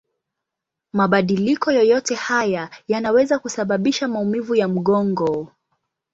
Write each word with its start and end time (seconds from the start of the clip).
Mabadiliko 0.93 1.71
yoyote 1.71 2.15
haya 2.15 2.69
yanaweza 2.87 3.39
kusababisha 3.39 4.07
maumivu 4.07 4.55
ya 4.55 4.67
mgongo. 4.67 5.51